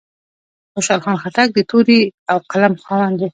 [0.73, 2.01] خوشحال خان خټک د تورې
[2.31, 3.23] او قلم خاوند و.